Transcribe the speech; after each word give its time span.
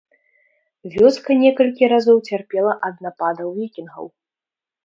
Вёска 0.95 1.31
некалькі 1.43 1.89
разоў 1.93 2.17
цярпела 2.31 2.73
ад 2.89 2.95
нападаў 3.07 3.47
вікінгаў. 3.59 4.05